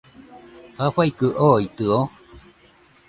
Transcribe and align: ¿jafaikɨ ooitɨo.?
¿jafaikɨ 0.79 1.27
ooitɨo.? 1.47 1.95